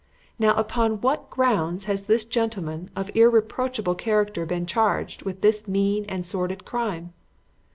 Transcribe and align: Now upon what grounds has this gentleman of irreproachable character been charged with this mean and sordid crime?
Now 0.39 0.55
upon 0.55 0.99
what 1.01 1.29
grounds 1.29 1.83
has 1.83 2.07
this 2.07 2.23
gentleman 2.25 2.89
of 2.95 3.11
irreproachable 3.15 3.93
character 3.93 4.47
been 4.47 4.65
charged 4.65 5.21
with 5.21 5.41
this 5.41 5.67
mean 5.67 6.05
and 6.05 6.25
sordid 6.25 6.65
crime? 6.65 7.13